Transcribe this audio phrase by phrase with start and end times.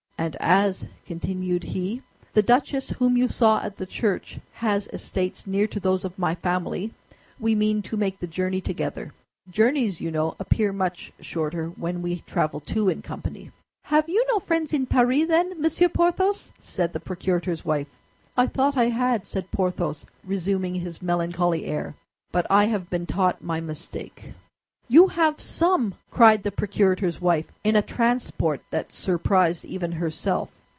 [0.21, 2.03] "And as," continued he,
[2.33, 6.35] "the duchess whom you saw at the church has estates near to those of my
[6.35, 6.93] family,
[7.39, 9.15] we mean to make the journey together.
[9.49, 13.49] Journeys, you know, appear much shorter when we travel two in company."
[13.85, 17.89] "Have you no friends in Paris, then, Monsieur Porthos?" said the procurator's wife.
[18.37, 21.95] "I thought I had," said Porthos, resuming his melancholy air;
[22.31, 24.33] "but I have been taught my mistake."
[24.87, 30.49] "You have some!" cried the procurator's wife, in a transport that surprised even herself.